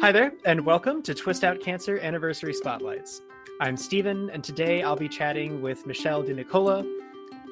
Hi 0.00 0.12
there, 0.12 0.32
and 0.46 0.64
welcome 0.64 1.02
to 1.02 1.12
Twist 1.12 1.44
Out 1.44 1.60
Cancer 1.60 1.98
Anniversary 1.98 2.54
Spotlights. 2.54 3.20
I'm 3.60 3.76
Stephen, 3.76 4.30
and 4.30 4.42
today 4.42 4.82
I'll 4.82 4.96
be 4.96 5.10
chatting 5.10 5.60
with 5.60 5.86
Michelle 5.86 6.22
DeNicola, 6.22 6.90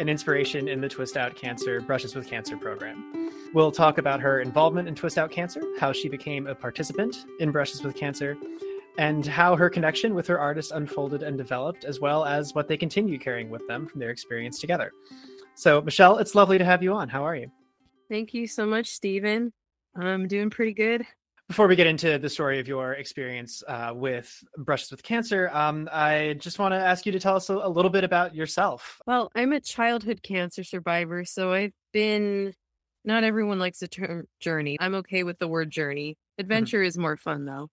an 0.01 0.09
inspiration 0.09 0.67
in 0.67 0.81
the 0.81 0.89
Twist 0.89 1.19
Out 1.19 1.37
Cancer 1.37 1.83
Brushes 1.83 2.15
with 2.15 2.27
Cancer 2.27 2.57
program. 2.57 3.31
We'll 3.53 3.71
talk 3.71 3.99
about 3.99 4.21
her 4.21 4.41
involvement 4.41 4.89
in 4.89 4.95
Twist 4.95 5.19
Out 5.19 5.31
Cancer, 5.31 5.61
how 5.79 5.93
she 5.93 6.09
became 6.09 6.47
a 6.47 6.55
participant 6.55 7.27
in 7.39 7.53
Brushes 7.53 7.85
with 7.85 7.95
Cancer, 7.95 8.35
and 8.97 9.27
how 9.27 9.55
her 9.55 9.69
connection 9.69 10.15
with 10.15 10.27
her 10.29 10.41
artist 10.41 10.73
unfolded 10.73 11.23
and 11.23 11.37
developed, 11.37 11.85
as 11.85 12.01
well 12.01 12.25
as 12.25 12.55
what 12.55 12.67
they 12.67 12.79
continue 12.79 13.19
carrying 13.19 13.51
with 13.51 13.69
them 13.69 13.87
from 13.87 14.01
their 14.01 14.11
experience 14.11 14.59
together. 14.59 14.93
So, 15.55 15.83
Michelle, 15.83 16.17
it's 16.17 16.35
lovely 16.35 16.57
to 16.57 16.65
have 16.65 16.83
you 16.83 16.95
on. 16.95 17.11
How 17.11 17.25
are 17.27 17.37
you? 17.37 17.51
Thank 18.09 18.33
you 18.33 18.47
so 18.47 18.65
much, 18.65 18.87
Stephen. 18.87 19.53
I'm 19.95 20.27
doing 20.27 20.49
pretty 20.49 20.73
good. 20.73 21.07
Before 21.49 21.67
we 21.67 21.77
get 21.77 21.87
into 21.87 22.19
the 22.19 22.29
story 22.29 22.61
of 22.61 22.69
your 22.69 22.93
experience 22.93 23.63
uh, 23.67 23.93
with 23.95 24.45
Brushes 24.59 24.91
with 24.91 25.03
Cancer, 25.03 25.49
um, 25.55 25.89
I 25.91 26.37
just 26.39 26.59
want 26.59 26.73
to 26.73 26.79
ask 26.79 27.07
you 27.07 27.13
to 27.13 27.19
tell 27.19 27.37
us 27.37 27.49
a, 27.49 27.55
a 27.55 27.69
little 27.69 27.91
bit 27.91 28.05
about 28.05 28.35
yourself. 28.35 29.01
Well, 29.07 29.31
I'm 29.35 29.55
a 29.55 29.61
childhood 29.61 30.23
cancer 30.23 30.63
survivor, 30.63 31.25
so 31.25 31.53
I've 31.53 31.73
been. 31.93 32.53
Not 33.05 33.25
everyone 33.25 33.59
likes 33.59 33.79
the 33.79 33.89
term 33.89 34.27
journey. 34.41 34.77
I'm 34.79 34.95
okay 34.97 35.23
with 35.23 35.39
the 35.39 35.49
word 35.49 35.71
journey. 35.71 36.11
Mm-hmm. 36.13 36.43
Adventure 36.43 36.83
is 36.83 36.99
more 36.99 37.17
fun, 37.17 37.47
though. 37.47 37.71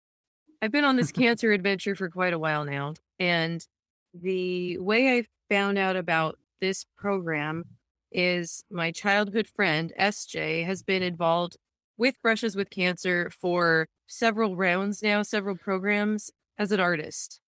I've 0.62 0.72
been 0.72 0.84
on 0.84 0.98
this 0.98 1.12
cancer 1.14 1.54
adventure 1.54 1.96
for 1.96 2.10
quite 2.10 2.34
a 2.34 2.40
while 2.40 2.66
now. 2.66 2.96
And 3.20 3.66
the 4.14 4.80
way 4.80 5.18
I 5.18 5.26
found 5.50 5.78
out 5.78 5.96
about 5.96 6.38
this 6.60 6.86
program 6.98 7.64
is 8.12 8.64
my 8.70 8.92
childhood 8.92 9.48
friend, 9.48 9.94
SJ, 9.98 10.66
has 10.66 10.84
been 10.84 11.04
involved 11.04 11.58
with 11.98 12.22
Brushes 12.22 12.56
with 12.56 12.70
Cancer 12.70 13.30
for 13.30 13.88
several 14.08 14.56
rounds 14.56 15.02
now, 15.02 15.24
several 15.24 15.56
programs 15.56 16.32
as 16.58 16.72
an 16.72 16.80
artist. 16.80 17.40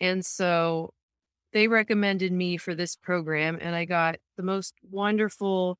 And 0.00 0.24
so 0.24 0.94
they 1.52 1.68
recommended 1.68 2.32
me 2.32 2.56
for 2.56 2.74
this 2.74 2.96
program, 2.96 3.58
and 3.60 3.74
I 3.74 3.84
got 3.84 4.16
the 4.36 4.42
most 4.42 4.74
wonderful 4.90 5.78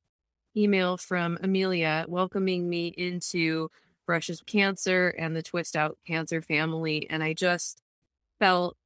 email 0.57 0.97
from 0.97 1.39
Amelia 1.43 2.05
welcoming 2.09 2.69
me 2.69 2.89
into 2.89 3.71
Brushes 4.07 4.41
with 4.41 4.47
Cancer 4.47 5.15
and 5.17 5.37
the 5.37 5.43
Twist 5.43 5.77
Out 5.77 5.97
Cancer 6.07 6.43
family. 6.43 7.07
And 7.09 7.23
I 7.23 7.33
just 7.33 7.81
felt 8.41 8.77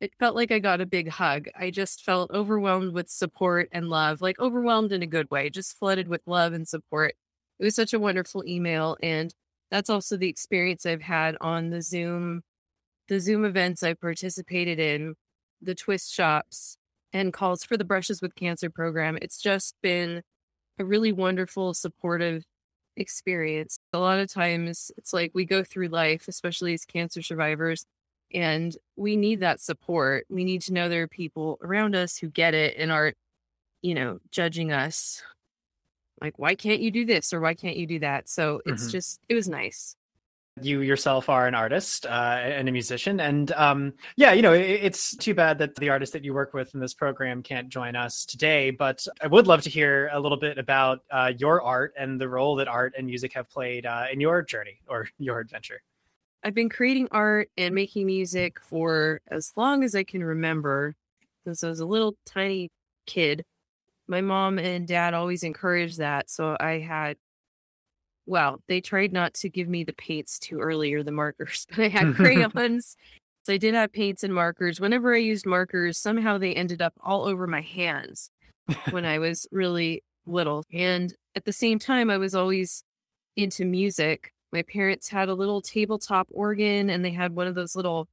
it 0.00 0.12
felt 0.18 0.36
like 0.36 0.52
I 0.52 0.58
got 0.58 0.82
a 0.82 0.86
big 0.86 1.08
hug. 1.08 1.48
I 1.58 1.70
just 1.70 2.04
felt 2.04 2.30
overwhelmed 2.30 2.92
with 2.92 3.08
support 3.08 3.70
and 3.72 3.88
love, 3.88 4.20
like 4.20 4.38
overwhelmed 4.38 4.92
in 4.92 5.02
a 5.02 5.06
good 5.06 5.30
way, 5.30 5.48
just 5.48 5.78
flooded 5.78 6.06
with 6.06 6.20
love 6.26 6.52
and 6.52 6.68
support. 6.68 7.14
It 7.58 7.64
was 7.64 7.74
such 7.74 7.92
a 7.92 7.98
wonderful 7.98 8.44
email. 8.46 8.96
And 9.02 9.34
that's 9.70 9.90
also 9.90 10.16
the 10.16 10.28
experience 10.28 10.86
I've 10.86 11.02
had 11.02 11.36
on 11.40 11.70
the 11.70 11.82
Zoom, 11.82 12.42
the 13.08 13.20
Zoom 13.20 13.44
events 13.44 13.82
I 13.82 13.94
participated 13.94 14.78
in, 14.78 15.14
the 15.62 15.74
twist 15.74 16.12
shops 16.12 16.76
and 17.12 17.32
calls 17.32 17.64
for 17.64 17.76
the 17.76 17.84
Brushes 17.84 18.20
with 18.20 18.34
Cancer 18.34 18.70
program. 18.70 19.18
It's 19.22 19.38
just 19.38 19.74
been 19.82 20.22
a 20.78 20.84
really 20.84 21.12
wonderful, 21.12 21.72
supportive 21.74 22.44
experience. 22.96 23.78
A 23.92 23.98
lot 23.98 24.18
of 24.18 24.32
times 24.32 24.90
it's 24.96 25.12
like 25.12 25.32
we 25.34 25.44
go 25.44 25.64
through 25.64 25.88
life, 25.88 26.28
especially 26.28 26.74
as 26.74 26.84
cancer 26.84 27.22
survivors, 27.22 27.86
and 28.32 28.76
we 28.96 29.16
need 29.16 29.40
that 29.40 29.60
support. 29.60 30.26
We 30.28 30.44
need 30.44 30.62
to 30.62 30.72
know 30.72 30.88
there 30.88 31.02
are 31.02 31.08
people 31.08 31.58
around 31.62 31.94
us 31.94 32.16
who 32.18 32.28
get 32.28 32.54
it 32.54 32.76
and 32.76 32.90
aren't, 32.90 33.16
you 33.82 33.94
know, 33.94 34.18
judging 34.30 34.72
us. 34.72 35.22
Like, 36.20 36.38
why 36.38 36.54
can't 36.54 36.80
you 36.80 36.90
do 36.90 37.04
this 37.04 37.32
or 37.32 37.40
why 37.40 37.54
can't 37.54 37.76
you 37.76 37.86
do 37.86 37.98
that? 38.00 38.28
So 38.28 38.60
it's 38.64 38.86
Mhm. 38.86 38.90
just, 38.90 39.20
it 39.28 39.34
was 39.34 39.48
nice. 39.48 39.96
You 40.62 40.80
yourself 40.80 41.28
are 41.28 41.46
an 41.46 41.54
artist 41.54 42.06
uh, 42.06 42.08
and 42.42 42.66
a 42.66 42.72
musician, 42.72 43.20
and 43.20 43.52
um, 43.52 43.92
yeah, 44.16 44.32
you 44.32 44.40
know, 44.40 44.54
it, 44.54 44.62
it's 44.62 45.14
too 45.14 45.34
bad 45.34 45.58
that 45.58 45.74
the 45.74 45.90
artist 45.90 46.14
that 46.14 46.24
you 46.24 46.32
work 46.32 46.54
with 46.54 46.72
in 46.72 46.80
this 46.80 46.94
program 46.94 47.42
can't 47.42 47.68
join 47.68 47.94
us 47.94 48.24
today. 48.24 48.70
But 48.70 49.06
I 49.20 49.26
would 49.26 49.46
love 49.46 49.60
to 49.64 49.70
hear 49.70 50.08
a 50.14 50.18
little 50.18 50.38
bit 50.38 50.56
about 50.56 51.00
uh, 51.10 51.32
your 51.36 51.60
art 51.60 51.92
and 51.98 52.18
the 52.18 52.30
role 52.30 52.56
that 52.56 52.68
art 52.68 52.94
and 52.96 53.06
music 53.06 53.34
have 53.34 53.50
played 53.50 53.84
uh, 53.84 54.06
in 54.10 54.18
your 54.18 54.40
journey 54.40 54.80
or 54.88 55.10
your 55.18 55.40
adventure. 55.40 55.82
I've 56.42 56.54
been 56.54 56.70
creating 56.70 57.08
art 57.10 57.50
and 57.58 57.74
making 57.74 58.06
music 58.06 58.58
for 58.58 59.20
as 59.28 59.52
long 59.56 59.84
as 59.84 59.94
I 59.94 60.04
can 60.04 60.24
remember 60.24 60.94
since 61.44 61.64
I 61.64 61.68
was 61.68 61.80
a 61.80 61.86
little 61.86 62.16
tiny 62.24 62.70
kid. 63.04 63.44
My 64.08 64.20
mom 64.20 64.58
and 64.58 64.86
dad 64.86 65.14
always 65.14 65.42
encouraged 65.42 65.98
that. 65.98 66.30
So 66.30 66.56
I 66.60 66.78
had, 66.78 67.16
well, 68.26 68.62
they 68.68 68.80
tried 68.80 69.12
not 69.12 69.34
to 69.34 69.48
give 69.48 69.68
me 69.68 69.84
the 69.84 69.92
paints 69.92 70.38
too 70.38 70.60
early 70.60 70.94
or 70.94 71.02
the 71.02 71.12
markers, 71.12 71.66
but 71.76 71.80
I 71.80 71.88
had 71.88 72.14
crayons. 72.16 72.96
So 73.44 73.52
I 73.52 73.58
did 73.58 73.74
have 73.74 73.92
paints 73.92 74.24
and 74.24 74.34
markers. 74.34 74.80
Whenever 74.80 75.14
I 75.14 75.18
used 75.18 75.46
markers, 75.46 75.98
somehow 75.98 76.36
they 76.36 76.54
ended 76.54 76.82
up 76.82 76.94
all 77.00 77.26
over 77.26 77.46
my 77.46 77.60
hands 77.60 78.30
when 78.90 79.04
I 79.04 79.18
was 79.18 79.46
really 79.52 80.02
little. 80.26 80.64
And 80.72 81.14
at 81.36 81.44
the 81.44 81.52
same 81.52 81.78
time, 81.78 82.10
I 82.10 82.18
was 82.18 82.34
always 82.34 82.82
into 83.36 83.64
music. 83.64 84.32
My 84.52 84.62
parents 84.62 85.08
had 85.08 85.28
a 85.28 85.34
little 85.34 85.60
tabletop 85.60 86.26
organ 86.30 86.90
and 86.90 87.04
they 87.04 87.10
had 87.10 87.36
one 87.36 87.46
of 87.46 87.54
those 87.54 87.76
little 87.76 88.08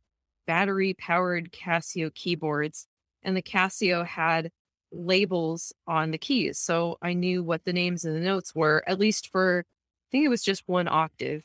battery 0.46 0.94
powered 0.94 1.52
Casio 1.52 2.14
keyboards. 2.14 2.86
And 3.24 3.36
the 3.36 3.42
Casio 3.42 4.06
had 4.06 4.52
labels 4.94 5.74
on 5.88 6.12
the 6.12 6.18
keys. 6.18 6.60
So 6.60 6.98
I 7.02 7.14
knew 7.14 7.44
what 7.44 7.66
the 7.66 7.74
names 7.74 8.06
and 8.06 8.16
the 8.16 8.20
notes 8.20 8.54
were, 8.56 8.84
at 8.88 9.00
least 9.00 9.32
for, 9.32 9.66
I 9.66 10.08
think 10.12 10.26
it 10.26 10.30
was 10.30 10.44
just 10.44 10.64
one 10.68 10.88
octave. 10.88 11.44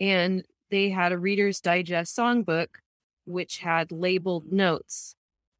And 0.00 0.44
they 0.70 0.90
had 0.90 1.12
a 1.12 1.18
Reader's 1.18 1.60
Digest 1.60 2.16
songbook, 2.16 2.68
which 3.24 3.58
had 3.58 3.92
labeled 3.92 4.52
notes. 4.52 5.14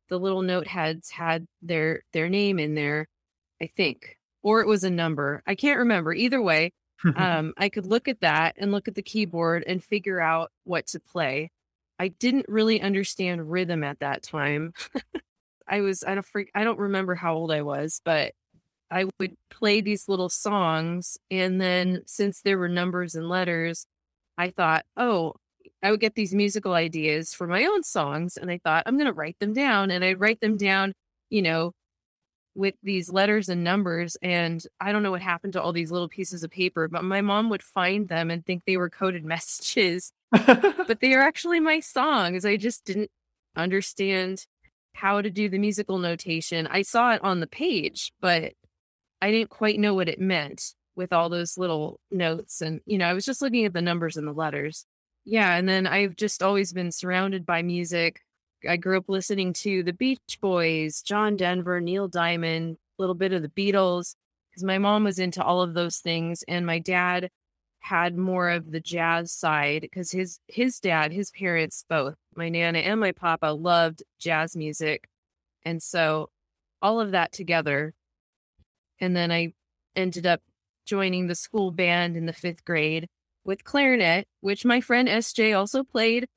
The 0.08 0.18
little 0.18 0.42
note 0.42 0.66
heads 0.66 1.10
had 1.10 1.46
their 1.62 2.02
their 2.12 2.28
name 2.28 2.58
in 2.58 2.74
there, 2.74 3.08
I 3.60 3.66
think, 3.66 4.18
or 4.42 4.60
it 4.60 4.66
was 4.66 4.84
a 4.84 4.90
number. 4.90 5.42
I 5.46 5.54
can't 5.54 5.78
remember. 5.78 6.12
Either 6.12 6.42
way, 6.42 6.72
um, 7.16 7.54
I 7.56 7.68
could 7.68 7.86
look 7.86 8.08
at 8.08 8.20
that 8.20 8.56
and 8.58 8.72
look 8.72 8.88
at 8.88 8.94
the 8.94 9.02
keyboard 9.02 9.64
and 9.66 9.82
figure 9.82 10.20
out 10.20 10.50
what 10.64 10.86
to 10.88 11.00
play. 11.00 11.50
I 11.98 12.08
didn't 12.08 12.46
really 12.48 12.80
understand 12.80 13.50
rhythm 13.50 13.84
at 13.84 14.00
that 14.00 14.22
time. 14.22 14.74
I 15.68 15.80
was 15.80 16.04
I 16.04 16.14
don't 16.14 16.26
freak 16.26 16.50
I 16.54 16.64
don't 16.64 16.78
remember 16.78 17.14
how 17.14 17.34
old 17.34 17.52
I 17.52 17.62
was, 17.62 18.00
but 18.04 18.32
I 18.90 19.06
would 19.18 19.34
play 19.50 19.80
these 19.80 20.08
little 20.08 20.28
songs 20.28 21.18
and 21.30 21.60
then 21.60 22.02
since 22.06 22.42
there 22.42 22.58
were 22.58 22.68
numbers 22.68 23.14
and 23.14 23.28
letters, 23.28 23.86
I 24.38 24.50
thought, 24.50 24.84
"Oh, 24.96 25.34
I 25.82 25.90
would 25.90 26.00
get 26.00 26.14
these 26.14 26.34
musical 26.34 26.74
ideas 26.74 27.34
for 27.34 27.46
my 27.46 27.64
own 27.64 27.82
songs 27.82 28.36
and 28.36 28.50
I 28.50 28.58
thought 28.58 28.84
I'm 28.86 28.96
going 28.96 29.06
to 29.06 29.12
write 29.12 29.38
them 29.40 29.52
down 29.52 29.90
and 29.90 30.04
I'd 30.04 30.20
write 30.20 30.40
them 30.40 30.56
down, 30.56 30.92
you 31.30 31.42
know, 31.42 31.72
with 32.54 32.74
these 32.82 33.10
letters 33.10 33.48
and 33.48 33.64
numbers 33.64 34.16
and 34.22 34.64
I 34.80 34.92
don't 34.92 35.02
know 35.02 35.10
what 35.10 35.22
happened 35.22 35.54
to 35.54 35.62
all 35.62 35.72
these 35.72 35.90
little 35.90 36.08
pieces 36.08 36.44
of 36.44 36.50
paper, 36.50 36.88
but 36.88 37.04
my 37.04 37.20
mom 37.20 37.48
would 37.50 37.62
find 37.62 38.08
them 38.08 38.30
and 38.30 38.44
think 38.44 38.64
they 38.66 38.76
were 38.76 38.90
coded 38.90 39.24
messages, 39.26 40.12
but 40.30 41.00
they 41.00 41.14
are 41.14 41.22
actually 41.22 41.60
my 41.60 41.80
songs. 41.80 42.44
I 42.44 42.56
just 42.56 42.84
didn't 42.84 43.10
understand 43.56 44.46
how 44.94 45.20
to 45.20 45.30
do 45.30 45.48
the 45.48 45.58
musical 45.58 45.98
notation. 45.98 46.66
I 46.66 46.82
saw 46.82 47.12
it 47.12 47.24
on 47.24 47.40
the 47.40 47.46
page, 47.46 48.12
but 48.20 48.52
I 49.20 49.30
didn't 49.30 49.50
quite 49.50 49.78
know 49.78 49.94
what 49.94 50.08
it 50.08 50.20
meant 50.20 50.74
with 50.94 51.12
all 51.12 51.28
those 51.28 51.56
little 51.56 52.00
notes 52.10 52.60
and 52.60 52.80
you 52.84 52.98
know, 52.98 53.06
I 53.06 53.14
was 53.14 53.24
just 53.24 53.40
looking 53.40 53.64
at 53.64 53.72
the 53.72 53.80
numbers 53.80 54.16
and 54.16 54.26
the 54.26 54.32
letters. 54.32 54.84
Yeah, 55.24 55.54
and 55.54 55.68
then 55.68 55.86
I've 55.86 56.16
just 56.16 56.42
always 56.42 56.72
been 56.72 56.90
surrounded 56.90 57.46
by 57.46 57.62
music. 57.62 58.20
I 58.68 58.76
grew 58.76 58.98
up 58.98 59.04
listening 59.08 59.52
to 59.54 59.82
the 59.82 59.92
Beach 59.92 60.38
Boys, 60.40 61.02
John 61.02 61.36
Denver, 61.36 61.80
Neil 61.80 62.08
Diamond, 62.08 62.76
a 62.98 63.02
little 63.02 63.14
bit 63.14 63.32
of 63.32 63.42
the 63.42 63.48
Beatles, 63.48 64.14
because 64.50 64.64
my 64.64 64.78
mom 64.78 65.04
was 65.04 65.18
into 65.18 65.42
all 65.42 65.62
of 65.62 65.74
those 65.74 65.98
things, 65.98 66.44
and 66.46 66.66
my 66.66 66.78
dad 66.78 67.30
had 67.82 68.16
more 68.16 68.48
of 68.48 68.70
the 68.70 68.80
jazz 68.80 69.32
side 69.32 69.82
because 69.82 70.12
his 70.12 70.38
his 70.46 70.78
dad, 70.80 71.12
his 71.12 71.30
parents 71.32 71.84
both, 71.88 72.14
my 72.34 72.48
nana 72.48 72.78
and 72.78 73.00
my 73.00 73.12
papa 73.12 73.46
loved 73.46 74.02
jazz 74.18 74.56
music. 74.56 75.08
And 75.64 75.82
so 75.82 76.30
all 76.80 77.00
of 77.00 77.10
that 77.10 77.32
together. 77.32 77.94
And 79.00 79.16
then 79.16 79.30
I 79.32 79.52
ended 79.96 80.26
up 80.26 80.40
joining 80.86 81.26
the 81.26 81.34
school 81.34 81.70
band 81.70 82.16
in 82.16 82.26
the 82.26 82.32
5th 82.32 82.64
grade 82.64 83.08
with 83.44 83.64
clarinet, 83.64 84.26
which 84.40 84.64
my 84.64 84.80
friend 84.80 85.08
SJ 85.08 85.56
also 85.56 85.82
played 85.82 86.28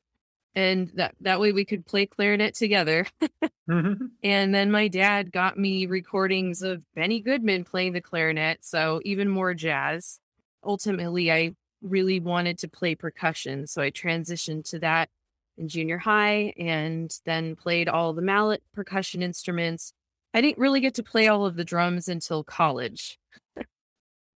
and 0.56 0.88
that 0.96 1.14
that 1.22 1.40
way 1.40 1.52
we 1.52 1.66
could 1.66 1.86
play 1.86 2.06
clarinet 2.06 2.56
together. 2.56 3.06
Mhm. 3.68 4.12
And 4.22 4.54
then 4.54 4.70
my 4.70 4.88
dad 4.88 5.32
got 5.32 5.58
me 5.58 5.88
recordings 5.88 6.62
of 6.62 6.84
Benny 6.94 7.20
Goodman 7.20 7.64
playing 7.64 7.94
the 7.94 8.02
clarinet, 8.02 8.64
so 8.64 9.02
even 9.04 9.28
more 9.28 9.56
jazz. 9.56 10.20
Ultimately, 10.66 11.32
I 11.32 11.52
really 11.82 12.20
wanted 12.20 12.58
to 12.60 12.68
play 12.68 12.96
percussion, 12.96 13.68
so 13.68 13.82
I 13.82 13.92
transitioned 13.92 14.68
to 14.72 14.80
that 14.80 15.10
in 15.58 15.68
junior 15.68 15.98
high 15.98 16.54
and 16.58 17.18
then 17.26 17.56
played 17.56 17.88
all 17.88 18.14
the 18.14 18.22
mallet 18.22 18.64
percussion 18.74 19.22
instruments. 19.22 19.94
I 20.34 20.42
didn't 20.42 20.58
really 20.58 20.82
get 20.82 20.96
to 20.96 21.04
play 21.04 21.28
all 21.28 21.46
of 21.46 21.56
the 21.56 21.64
drums 21.64 22.08
until 22.08 22.44
college. 22.44 23.18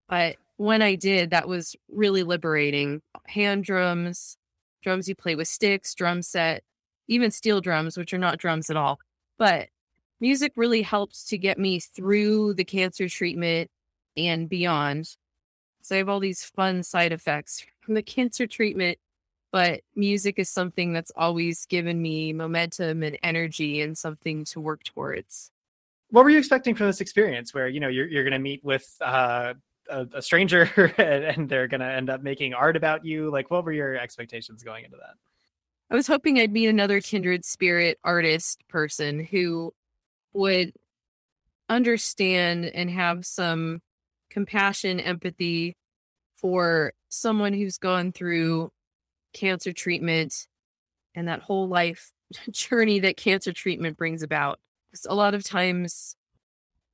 but 0.07 0.37
when 0.57 0.81
I 0.81 0.95
did, 0.95 1.31
that 1.31 1.47
was 1.47 1.75
really 1.89 2.23
liberating. 2.23 3.01
Hand 3.27 3.63
drums, 3.63 4.37
drums 4.81 5.09
you 5.09 5.15
play 5.15 5.35
with 5.35 5.47
sticks, 5.47 5.93
drum 5.93 6.21
set, 6.21 6.63
even 7.07 7.31
steel 7.31 7.59
drums, 7.59 7.97
which 7.97 8.13
are 8.13 8.19
not 8.19 8.37
drums 8.37 8.69
at 8.69 8.77
all. 8.77 8.99
But 9.37 9.69
music 10.19 10.53
really 10.55 10.81
helped 10.81 11.27
to 11.29 11.37
get 11.37 11.57
me 11.57 11.79
through 11.79 12.53
the 12.53 12.63
cancer 12.63 13.09
treatment 13.09 13.69
and 14.15 14.47
beyond. 14.47 15.15
So 15.81 15.95
I 15.95 15.97
have 15.99 16.09
all 16.09 16.19
these 16.19 16.43
fun 16.43 16.83
side 16.83 17.11
effects 17.11 17.65
from 17.81 17.93
the 17.93 18.03
cancer 18.03 18.47
treatment, 18.47 18.97
but 19.51 19.81
music 19.95 20.37
is 20.37 20.49
something 20.49 20.93
that's 20.93 21.11
always 21.15 21.65
given 21.65 22.01
me 22.01 22.33
momentum 22.33 23.03
and 23.03 23.17
energy 23.23 23.81
and 23.81 23.97
something 23.97 24.45
to 24.45 24.59
work 24.59 24.83
towards. 24.83 25.51
What 26.11 26.23
were 26.23 26.29
you 26.29 26.39
expecting 26.39 26.75
from 26.75 26.87
this 26.87 27.01
experience 27.01 27.53
where, 27.53 27.67
you 27.67 27.79
know, 27.79 27.87
you're, 27.87 28.07
you're 28.07 28.23
going 28.23 28.33
to 28.33 28.39
meet 28.39 28.63
with 28.63 28.95
uh, 29.01 29.53
a, 29.89 30.07
a, 30.13 30.21
stranger 30.21 30.63
and, 30.97 31.23
and 31.23 31.49
they're 31.49 31.67
going 31.67 31.81
to 31.81 31.87
end 31.87 32.09
up 32.09 32.21
making 32.21 32.53
art 32.53 32.75
about 32.75 33.05
you? 33.05 33.31
Like, 33.31 33.51
what 33.51 33.63
were 33.63 33.71
your 33.71 33.95
expectations 33.95 34.63
going 34.63 34.85
into 34.85 34.97
that? 34.97 35.15
I 35.91 35.95
was 35.95 36.07
hoping 36.07 36.39
I'd 36.39 36.51
meet 36.51 36.67
another 36.67 37.01
kindred 37.01 37.45
spirit 37.45 37.97
artist 38.03 38.63
person 38.67 39.23
who 39.23 39.73
would 40.33 40.73
understand 41.67 42.65
and 42.65 42.89
have 42.89 43.25
some 43.25 43.81
compassion, 44.29 44.99
empathy 44.99 45.75
for 46.35 46.93
someone 47.09 47.53
who's 47.53 47.77
gone 47.77 48.11
through 48.11 48.71
cancer 49.33 49.73
treatment 49.73 50.47
and 51.15 51.27
that 51.27 51.41
whole 51.41 51.67
life 51.67 52.11
journey 52.51 52.99
that 52.99 53.17
cancer 53.17 53.53
treatment 53.53 53.97
brings 53.97 54.23
about. 54.23 54.59
Because 54.91 55.05
a 55.05 55.13
lot 55.13 55.33
of 55.33 55.43
times 55.43 56.15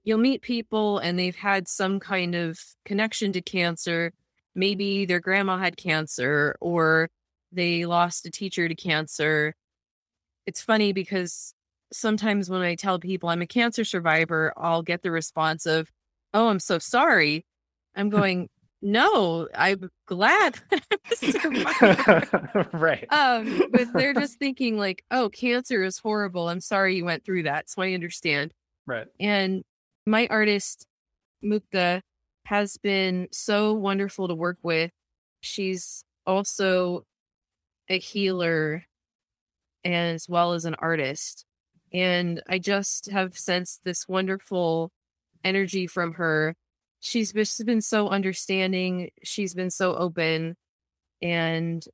you'll 0.04 0.18
meet 0.18 0.42
people 0.42 1.00
and 1.00 1.18
they've 1.18 1.36
had 1.36 1.68
some 1.68 2.00
kind 2.00 2.36
of 2.36 2.60
connection 2.84 3.32
to 3.34 3.42
cancer. 3.42 4.12
Maybe 4.54 5.06
their 5.06 5.20
grandma 5.20 5.58
had 5.58 5.78
cancer 5.78 6.56
or 6.62 7.10
they 7.52 7.86
lost 7.86 8.26
a 8.26 8.32
teacher 8.32 8.68
to 8.68 8.76
cancer. 8.76 9.56
It's 10.46 10.62
funny 10.62 10.94
because 10.94 11.54
sometimes 11.92 12.50
when 12.50 12.62
I 12.62 12.76
tell 12.76 13.00
people 13.00 13.30
I'm 13.30 13.42
a 13.42 13.48
cancer 13.48 13.84
survivor, 13.84 14.54
I'll 14.58 14.84
get 14.84 15.02
the 15.02 15.12
response 15.12 15.66
of, 15.66 15.90
Oh, 16.34 16.50
I'm 16.50 16.60
so 16.60 16.80
sorry. 16.80 17.46
I'm 17.96 18.10
going, 18.10 18.50
No, 18.82 19.48
I'm 19.56 19.90
glad 20.08 20.60
right. 22.74 23.06
Um, 23.12 23.64
but 23.72 23.88
they're 23.94 24.14
just 24.14 24.38
thinking 24.40 24.78
like, 24.78 25.04
oh, 25.12 25.30
cancer 25.30 25.84
is 25.84 25.98
horrible. 26.00 26.50
I'm 26.50 26.62
sorry 26.62 26.96
you 26.98 27.06
went 27.06 27.26
through 27.26 27.44
that. 27.44 27.70
So 27.70 27.82
I 27.82 27.94
understand. 27.94 28.54
Right. 28.86 29.08
And 29.20 29.64
my 30.06 30.28
artist, 30.30 30.86
Muktha, 31.44 32.02
has 32.46 32.78
been 32.78 33.28
so 33.32 33.74
wonderful 33.74 34.28
to 34.28 34.36
work 34.36 34.58
with. 34.62 34.92
She's 35.42 36.04
also 36.28 37.04
a 37.90 37.98
healer 37.98 38.84
as 39.84 40.28
well 40.30 40.54
as 40.54 40.66
an 40.66 40.76
artist. 40.76 41.46
And 41.94 42.42
I 42.48 42.60
just 42.60 43.10
have 43.12 43.38
sensed 43.38 43.82
this 43.84 44.08
wonderful 44.08 44.92
energy 45.46 45.88
from 45.88 46.14
her. 46.16 46.56
She's 47.00 47.32
been 47.32 47.82
so 47.82 48.10
understanding. 48.10 49.12
She's 49.24 49.54
been 49.54 49.70
so 49.70 49.96
open. 49.96 50.56
And 51.22 51.86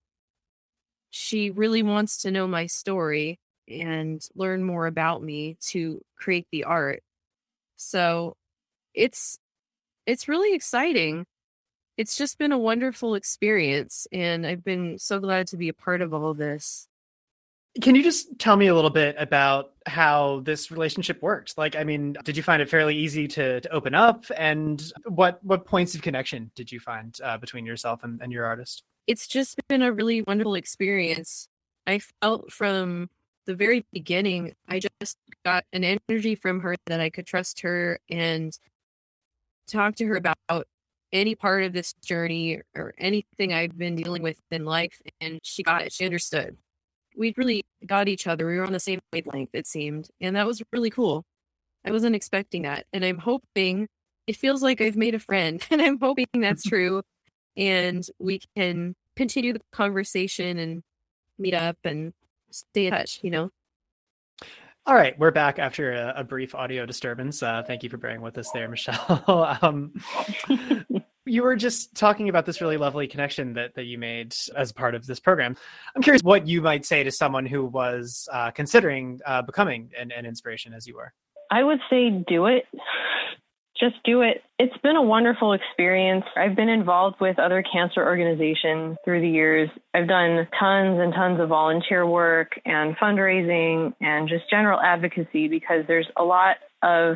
she 1.12 1.52
really 1.52 1.84
wants 1.84 2.20
to 2.20 2.32
know 2.32 2.48
my 2.48 2.66
story 2.66 3.40
and 3.68 4.22
learn 4.36 4.64
more 4.64 4.88
about 4.88 5.22
me 5.22 5.58
to 5.62 6.02
create 6.16 6.48
the 6.52 6.64
art. 6.64 7.04
So 7.78 8.36
it's 8.94 9.38
it's 10.06 10.28
really 10.28 10.56
exciting 10.56 11.26
it's 11.98 12.18
just 12.18 12.38
been 12.38 12.52
a 12.52 12.58
wonderful 12.58 13.16
experience 13.16 14.08
and 14.12 14.46
I've 14.46 14.64
been 14.64 14.98
so 14.98 15.20
glad 15.20 15.48
to 15.48 15.58
be 15.58 15.70
a 15.70 15.74
part 15.74 16.02
of 16.02 16.14
all 16.14 16.32
of 16.32 16.38
this. 16.38 16.88
Can 17.80 17.96
you 17.96 18.04
just 18.04 18.38
tell 18.38 18.58
me 18.58 18.68
a 18.68 18.76
little 18.76 18.90
bit 18.90 19.16
about 19.18 19.72
how 19.86 20.42
this 20.44 20.72
relationship 20.72 21.22
worked? 21.22 21.58
Like, 21.58 21.76
I 21.78 21.86
mean, 21.86 22.18
did 22.26 22.36
you 22.36 22.44
find 22.44 22.62
it 22.62 22.70
fairly 22.70 22.98
easy 22.98 23.30
to, 23.30 23.62
to 23.62 23.70
open 23.72 23.96
up? 23.96 24.26
And 24.36 24.92
what 25.06 25.42
what 25.44 25.66
points 25.66 25.96
of 25.96 26.02
connection 26.02 26.52
did 26.54 26.70
you 26.70 26.82
find 26.82 27.18
uh, 27.24 27.38
between 27.38 27.66
yourself 27.66 28.04
and, 28.04 28.22
and 28.22 28.32
your 28.32 28.46
artist? 28.46 28.84
It's 29.08 29.26
just 29.26 29.56
been 29.70 29.82
a 29.82 29.92
really 29.92 30.22
wonderful 30.24 30.56
experience. 30.56 31.48
I 31.88 32.00
felt 32.22 32.52
from 32.52 33.10
the 33.46 33.56
very 33.56 33.86
beginning, 33.94 34.54
I 34.68 34.80
just 35.02 35.18
got 35.46 35.64
an 35.74 35.84
energy 35.84 36.36
from 36.36 36.60
her 36.60 36.76
that 36.88 37.00
I 37.00 37.10
could 37.10 37.26
trust 37.26 37.62
her 37.62 38.00
and 38.10 38.58
talk 39.68 39.96
to 39.96 40.06
her 40.08 40.16
about 40.16 40.68
any 41.14 41.36
part 41.36 41.64
of 41.64 41.74
this 41.74 41.94
journey 42.04 42.62
or 42.76 42.94
anything 42.98 43.54
I've 43.54 43.78
been 43.78 43.96
dealing 43.96 44.22
with 44.22 44.40
in 44.52 44.66
life. 44.66 45.02
And 45.22 45.40
she 45.44 45.64
got 45.64 45.82
it. 45.82 45.94
She 45.94 46.06
understood. 46.06 46.58
We 47.18 47.34
really 47.38 47.64
got 47.86 48.08
each 48.08 48.28
other. 48.28 48.48
We 48.48 48.58
were 48.58 48.66
on 48.66 48.74
the 48.74 48.80
same 48.80 49.00
wavelength, 49.14 49.50
it 49.54 49.68
seemed. 49.68 50.10
And 50.20 50.36
that 50.36 50.48
was 50.48 50.62
really 50.72 50.90
cool. 50.90 51.26
I 51.86 51.92
wasn't 51.92 52.16
expecting 52.16 52.64
that. 52.64 52.86
And 52.94 53.04
I'm 53.04 53.18
hoping 53.18 53.88
it 54.28 54.36
feels 54.36 54.62
like 54.62 54.82
I've 54.82 54.96
made 54.96 55.16
a 55.16 55.20
friend. 55.20 55.66
And 55.72 55.82
I'm 55.82 56.00
hoping 56.00 56.28
that's 56.36 56.64
true. 56.68 57.02
and 57.58 58.06
we 58.20 58.42
can 58.56 58.96
continue 59.16 59.54
the 59.54 59.62
conversation 59.72 60.58
and 60.58 60.84
meet 61.38 61.54
up 61.54 61.78
and 61.84 62.14
stay 62.52 62.88
in 62.88 62.92
touch, 62.94 63.20
you 63.24 63.32
know? 63.32 63.50
All 64.88 64.96
right, 64.96 65.18
we're 65.20 65.32
back 65.32 65.60
after 65.60 65.92
a, 65.94 66.14
a 66.18 66.24
brief 66.24 66.56
audio 66.56 66.88
disturbance. 66.88 67.44
Uh, 67.44 67.62
thank 67.62 67.84
you 67.84 67.90
for 67.90 67.98
bearing 67.98 68.22
with 68.22 68.38
us 68.38 68.50
there, 68.52 68.68
Michelle. 68.68 69.24
um, 69.62 69.94
you 71.32 71.44
were 71.44 71.56
just 71.56 71.96
talking 71.96 72.28
about 72.28 72.46
this 72.46 72.60
really 72.60 72.76
lovely 72.76 73.08
connection 73.08 73.54
that, 73.54 73.74
that 73.76 73.86
you 73.86 73.98
made 73.98 74.36
as 74.56 74.74
part 74.74 74.96
of 74.96 75.08
this 75.08 75.20
program. 75.20 75.56
I'm 75.96 76.02
curious 76.02 76.22
what 76.22 76.46
you 76.46 76.62
might 76.62 76.86
say 76.86 77.04
to 77.04 77.12
someone 77.12 77.46
who 77.46 77.66
was 77.66 78.28
uh, 78.34 78.52
considering 78.52 79.22
uh, 79.26 79.42
becoming 79.42 79.92
an, 79.98 80.12
an 80.12 80.26
inspiration 80.26 80.74
as 80.74 80.86
you 80.86 80.96
were. 80.96 81.14
I 81.50 81.64
would 81.64 81.80
say 81.90 82.10
do 82.28 82.48
it 82.48 82.66
just 83.82 83.96
do 84.04 84.22
it. 84.22 84.44
It's 84.60 84.78
been 84.84 84.96
a 84.96 85.02
wonderful 85.02 85.54
experience. 85.54 86.24
I've 86.38 86.56
been 86.56 86.70
involved 86.70 87.16
with 87.20 87.40
other 87.40 87.64
cancer 87.64 88.06
organizations 88.06 88.96
through 89.04 89.22
the 89.22 89.30
years. 89.30 89.70
I've 89.96 90.08
done 90.08 90.48
tons 90.60 91.00
and 91.02 91.12
tons 91.14 91.40
of 91.42 91.50
volunteer 91.50 92.06
work 92.06 92.52
and 92.64 92.96
fundraising 92.98 93.94
and 94.00 94.30
just 94.30 94.48
general 94.52 94.80
advocacy 94.80 95.48
because 95.48 95.84
there's 95.88 96.08
a 96.16 96.24
lot 96.24 96.58
of 96.84 97.16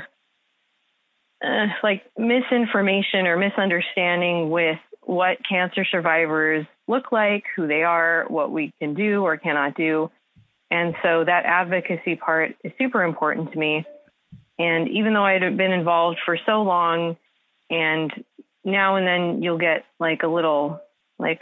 uh, 1.45 1.67
like 1.83 2.03
misinformation 2.17 3.27
or 3.27 3.37
misunderstanding 3.37 4.49
with 4.49 4.79
what 5.01 5.37
cancer 5.47 5.85
survivors 5.85 6.65
look 6.87 7.11
like, 7.11 7.43
who 7.55 7.67
they 7.67 7.83
are, 7.83 8.25
what 8.27 8.51
we 8.51 8.73
can 8.79 8.93
do 8.93 9.23
or 9.23 9.37
cannot 9.37 9.75
do. 9.75 10.09
And 10.71 10.95
so 11.03 11.23
that 11.23 11.45
advocacy 11.45 12.15
part 12.15 12.55
is 12.63 12.71
super 12.79 13.03
important 13.03 13.51
to 13.51 13.59
me. 13.59 13.85
And 14.57 14.89
even 14.89 15.13
though 15.13 15.23
I'd 15.23 15.57
been 15.57 15.71
involved 15.71 16.19
for 16.25 16.37
so 16.45 16.63
long, 16.63 17.17
and 17.69 18.11
now 18.63 18.95
and 18.95 19.05
then 19.05 19.43
you'll 19.43 19.59
get 19.59 19.85
like 19.99 20.23
a 20.23 20.27
little, 20.27 20.81
like, 21.19 21.41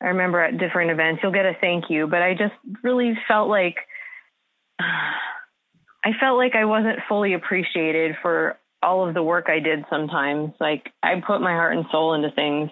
I 0.00 0.08
remember 0.08 0.40
at 0.40 0.58
different 0.58 0.90
events, 0.90 1.20
you'll 1.22 1.32
get 1.32 1.44
a 1.44 1.56
thank 1.60 1.90
you, 1.90 2.06
but 2.06 2.22
I 2.22 2.34
just 2.34 2.54
really 2.82 3.18
felt 3.26 3.48
like, 3.48 3.76
I 4.80 6.12
felt 6.18 6.38
like 6.38 6.54
I 6.54 6.64
wasn't 6.64 7.00
fully 7.08 7.34
appreciated 7.34 8.16
for 8.22 8.56
all 8.82 9.06
of 9.08 9.14
the 9.14 9.22
work 9.22 9.46
I 9.48 9.60
did 9.60 9.84
sometimes. 9.90 10.52
Like, 10.60 10.90
I 11.02 11.20
put 11.26 11.40
my 11.40 11.52
heart 11.52 11.76
and 11.76 11.86
soul 11.90 12.14
into 12.14 12.30
things. 12.30 12.70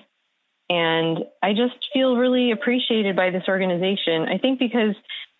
And 0.68 1.18
I 1.42 1.52
just 1.52 1.74
feel 1.92 2.16
really 2.16 2.50
appreciated 2.50 3.14
by 3.14 3.30
this 3.30 3.44
organization. 3.48 4.26
I 4.28 4.38
think 4.38 4.58
because 4.58 4.96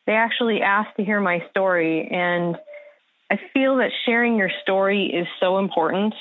they 0.07 0.13
actually 0.13 0.63
asked 0.63 0.97
to 0.97 1.05
hear 1.05 1.21
my 1.21 1.45
story 1.51 2.09
and 2.09 2.57
I 3.31 3.39
feel 3.53 3.79
that 3.79 3.91
sharing 4.05 4.37
your 4.37 4.51
story 4.63 5.07
is 5.07 5.27
so 5.41 5.59
important. 5.59 6.15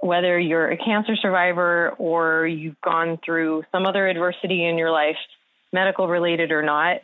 Whether 0.00 0.38
you're 0.38 0.70
a 0.70 0.76
cancer 0.76 1.16
survivor 1.16 1.90
or 1.98 2.46
you've 2.46 2.80
gone 2.80 3.18
through 3.24 3.62
some 3.72 3.86
other 3.86 4.08
adversity 4.08 4.66
in 4.66 4.78
your 4.78 4.90
life, 4.90 5.16
medical 5.72 6.08
related 6.08 6.50
or 6.50 6.62
not, 6.62 6.98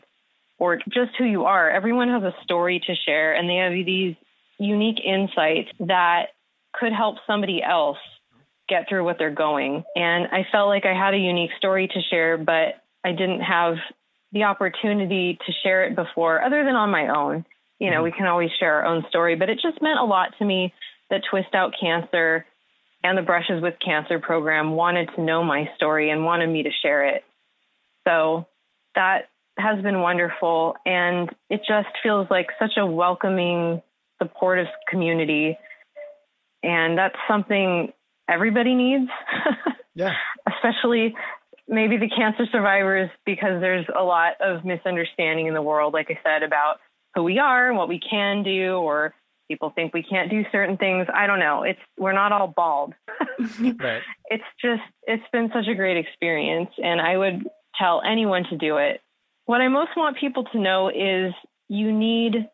or 0.58 0.76
just 0.76 1.12
who 1.16 1.24
you 1.24 1.44
are, 1.44 1.70
everyone 1.70 2.08
has 2.08 2.22
a 2.22 2.34
story 2.42 2.82
to 2.86 2.94
share 3.06 3.34
and 3.34 3.48
they 3.48 3.56
have 3.56 3.72
these 3.86 4.16
unique 4.58 5.00
insights 5.04 5.70
that 5.80 6.28
could 6.72 6.92
help 6.92 7.16
somebody 7.26 7.62
else 7.62 7.98
get 8.68 8.88
through 8.88 9.04
what 9.04 9.16
they're 9.18 9.34
going. 9.34 9.84
And 9.94 10.28
I 10.28 10.46
felt 10.50 10.68
like 10.68 10.84
I 10.86 10.94
had 10.94 11.14
a 11.14 11.18
unique 11.18 11.50
story 11.58 11.88
to 11.88 12.00
share, 12.10 12.38
but 12.38 12.82
I 13.04 13.12
didn't 13.12 13.40
have 13.40 13.74
the 14.32 14.44
opportunity 14.44 15.38
to 15.46 15.52
share 15.62 15.84
it 15.84 15.94
before, 15.94 16.42
other 16.42 16.64
than 16.64 16.74
on 16.74 16.90
my 16.90 17.08
own 17.08 17.44
you 17.82 17.90
know, 17.90 17.96
mm-hmm. 17.96 18.04
we 18.04 18.12
can 18.12 18.26
always 18.26 18.50
share 18.60 18.74
our 18.74 18.84
own 18.86 19.04
story, 19.08 19.34
but 19.34 19.50
it 19.50 19.58
just 19.60 19.82
meant 19.82 19.98
a 19.98 20.04
lot 20.04 20.34
to 20.38 20.44
me 20.44 20.72
that 21.10 21.22
Twist 21.28 21.52
Out 21.52 21.74
Cancer 21.78 22.46
and 23.02 23.18
the 23.18 23.22
Brushes 23.22 23.60
with 23.60 23.74
Cancer 23.84 24.20
program 24.20 24.76
wanted 24.76 25.10
to 25.16 25.20
know 25.20 25.42
my 25.42 25.68
story 25.74 26.08
and 26.08 26.24
wanted 26.24 26.48
me 26.48 26.62
to 26.62 26.70
share 26.80 27.04
it. 27.06 27.24
So 28.06 28.46
that 28.94 29.30
has 29.58 29.82
been 29.82 29.98
wonderful. 29.98 30.76
And 30.86 31.28
it 31.50 31.62
just 31.66 31.88
feels 32.04 32.28
like 32.30 32.46
such 32.56 32.76
a 32.78 32.86
welcoming, 32.86 33.82
supportive 34.22 34.68
community. 34.88 35.58
And 36.62 36.96
that's 36.96 37.16
something 37.26 37.92
everybody 38.28 38.74
needs. 38.74 39.10
yeah. 39.94 40.14
Especially 40.46 41.14
maybe 41.68 41.96
the 41.96 42.08
cancer 42.08 42.44
survivors, 42.52 43.10
because 43.26 43.60
there's 43.60 43.86
a 43.98 44.02
lot 44.02 44.34
of 44.40 44.64
misunderstanding 44.64 45.46
in 45.46 45.54
the 45.54 45.62
world, 45.62 45.92
like 45.94 46.08
I 46.10 46.18
said, 46.22 46.42
about 46.42 46.76
who 47.14 47.22
we 47.22 47.38
are 47.38 47.68
and 47.68 47.76
what 47.76 47.88
we 47.88 48.00
can 48.00 48.42
do, 48.42 48.76
or 48.76 49.14
people 49.48 49.72
think 49.74 49.92
we 49.92 50.02
can't 50.02 50.30
do 50.30 50.44
certain 50.50 50.76
things. 50.76 51.06
I 51.12 51.26
don't 51.26 51.38
know. 51.38 51.62
It's 51.62 51.80
we're 51.98 52.12
not 52.12 52.32
all 52.32 52.52
bald. 52.54 52.94
right. 53.60 54.02
It's 54.26 54.44
just 54.60 54.82
it's 55.06 55.22
been 55.32 55.50
such 55.52 55.68
a 55.68 55.74
great 55.74 55.96
experience, 55.96 56.70
and 56.82 57.00
I 57.00 57.16
would 57.16 57.48
tell 57.78 58.02
anyone 58.04 58.44
to 58.50 58.56
do 58.56 58.76
it. 58.76 59.00
What 59.46 59.60
I 59.60 59.68
most 59.68 59.90
want 59.96 60.18
people 60.18 60.44
to 60.44 60.58
know 60.58 60.88
is 60.88 61.32
you 61.68 61.92
need 61.92 62.48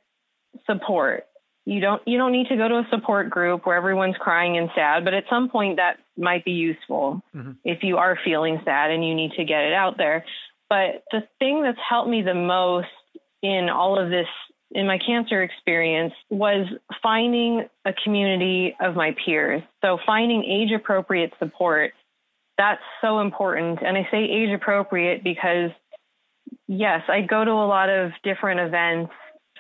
support. 0.67 1.25
You 1.69 1.81
don't 1.81 2.01
you 2.07 2.17
don't 2.17 2.33
need 2.33 2.49
to 2.49 2.57
go 2.57 2.67
to 2.67 2.77
a 2.77 2.87
support 2.89 3.29
group 3.29 3.67
where 3.67 3.77
everyone's 3.77 4.17
crying 4.19 4.57
and 4.57 4.71
sad, 4.75 5.05
but 5.05 5.13
at 5.13 5.25
some 5.29 5.51
point 5.51 5.77
that 5.77 5.99
might 6.17 6.43
be 6.43 6.53
useful 6.53 7.21
mm-hmm. 7.37 7.53
if 7.63 7.83
you 7.83 7.99
are 7.99 8.19
feeling 8.25 8.59
sad 8.65 8.91
and 8.91 9.07
you 9.07 9.15
need 9.15 9.33
to 9.33 9.45
get 9.45 9.65
it 9.65 9.75
out 9.75 9.99
there. 9.99 10.25
But 10.71 11.05
the 11.13 11.29
thing 11.39 11.63
that's 11.63 11.79
helped 11.87 12.09
me 12.09 12.23
the 12.23 12.33
most 12.33 12.89
in 13.43 13.69
all 13.69 14.03
of 14.03 14.09
this 14.09 14.27
in 14.71 14.87
my 14.87 14.99
cancer 14.99 15.43
experience 15.43 16.15
was 16.31 16.67
finding 17.03 17.69
a 17.85 17.93
community 18.03 18.75
of 18.81 18.95
my 18.95 19.15
peers. 19.23 19.63
So 19.83 19.99
finding 20.07 20.45
age 20.45 20.73
appropriate 20.73 21.35
support. 21.39 21.93
That's 22.57 22.81
so 23.03 23.21
important. 23.21 23.81
And 23.83 23.99
I 23.99 24.09
say 24.11 24.25
age 24.25 24.55
appropriate 24.55 25.23
because 25.23 25.71
yes, 26.67 27.03
I 27.09 27.21
go 27.21 27.45
to 27.45 27.51
a 27.51 27.69
lot 27.69 27.91
of 27.91 28.13
different 28.25 28.61
events 28.61 29.13